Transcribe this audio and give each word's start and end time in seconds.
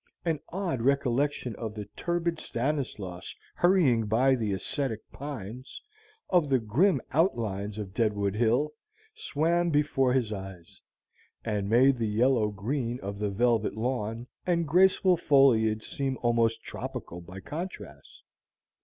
An 0.25 0.39
odd 0.49 0.81
recollection 0.81 1.55
of 1.57 1.75
the 1.75 1.85
turbid 1.95 2.39
Stanislaus 2.39 3.35
hurrying 3.53 4.07
by 4.07 4.33
the 4.33 4.51
ascetic 4.51 5.01
pines, 5.11 5.79
of 6.27 6.49
the 6.49 6.57
grim 6.57 6.99
outlines 7.11 7.77
of 7.77 7.93
Deadwood 7.93 8.33
Hill, 8.33 8.71
swam 9.13 9.69
before 9.69 10.11
his 10.11 10.33
eyes, 10.33 10.81
and 11.45 11.69
made 11.69 11.99
the 11.99 12.07
yellow 12.07 12.49
green 12.49 12.99
of 13.01 13.19
the 13.19 13.29
velvet 13.29 13.77
lawn 13.77 14.25
and 14.43 14.67
graceful 14.67 15.17
foliage 15.17 15.87
seem 15.87 16.17
almost 16.23 16.63
tropical 16.63 17.21
by 17.21 17.39
contrast. 17.39 18.23